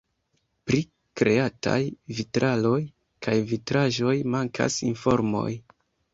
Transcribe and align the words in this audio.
Pri 0.69 0.77
kreataj 1.19 1.77
vitraloj 2.21 2.79
kaj 3.27 3.37
vitraĵoj 3.53 4.17
mankas 4.39 4.81
informoj. 4.91 5.49